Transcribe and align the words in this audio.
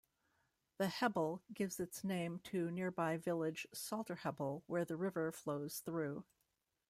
The 0.79 0.87
Hebble 0.87 1.43
gives 1.53 1.79
its 1.79 2.03
name 2.03 2.39
to 2.45 2.71
nearby 2.71 3.17
village 3.17 3.67
Salterhebble, 3.71 4.63
where 4.65 4.83
the 4.83 4.97
river 4.97 5.31
flows 5.31 5.77
through. 5.77 6.25